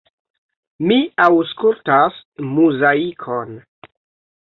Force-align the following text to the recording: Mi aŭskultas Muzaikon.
Mi 0.91 0.97
aŭskultas 1.27 2.19
Muzaikon. 2.57 3.57